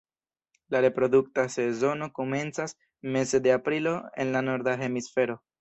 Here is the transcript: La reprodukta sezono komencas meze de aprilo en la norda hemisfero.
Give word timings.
La 0.73 0.79
reprodukta 0.85 1.43
sezono 1.57 2.09
komencas 2.21 2.75
meze 3.17 3.45
de 3.49 3.55
aprilo 3.59 3.97
en 4.25 4.37
la 4.39 4.43
norda 4.51 4.79
hemisfero. 4.87 5.43